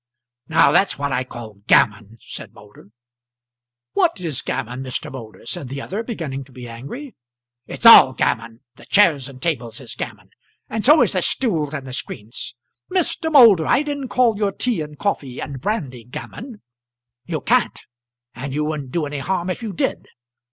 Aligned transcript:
"Now, 0.47 0.71
that's 0.71 0.97
what 0.97 1.11
I 1.11 1.23
call 1.23 1.59
gammon," 1.67 2.17
said 2.19 2.53
Moulder. 2.55 2.87
"What 3.93 4.19
is 4.19 4.41
gammon, 4.41 4.81
Mr. 4.81 5.11
Moulder?" 5.11 5.45
said 5.45 5.69
the 5.69 5.79
other, 5.79 6.01
beginning 6.01 6.43
to 6.45 6.51
be 6.51 6.67
angry. 6.67 7.15
"It's 7.67 7.85
all 7.85 8.13
gammon. 8.13 8.61
The 8.77 8.87
chairs 8.87 9.29
and 9.29 9.39
tables 9.39 9.79
is 9.79 9.93
gammon, 9.93 10.31
and 10.67 10.83
so 10.83 11.03
is 11.03 11.13
the 11.13 11.21
stools 11.21 11.75
and 11.75 11.85
the 11.85 11.93
screens." 11.93 12.55
"Mr. 12.91 13.31
Moulder, 13.31 13.67
I 13.67 13.83
didn't 13.83 14.07
call 14.07 14.37
your 14.37 14.51
tea 14.51 14.81
and 14.81 14.97
coffee 14.97 15.39
and 15.39 15.61
brandy 15.61 16.03
gammon." 16.03 16.63
"You 17.25 17.39
can't; 17.41 17.79
and 18.33 18.55
you 18.55 18.65
wouldn't 18.65 18.89
do 18.89 19.05
any 19.05 19.19
harm 19.19 19.51
if 19.51 19.61
you 19.61 19.71
did. 19.71 20.07